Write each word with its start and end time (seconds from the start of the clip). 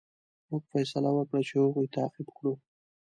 موږ 0.49 0.63
فیصله 0.71 1.09
وکړه 1.13 1.41
چې 1.47 1.55
هغوی 1.63 1.87
تعقیب 1.95 2.27
کړو. 2.37 2.53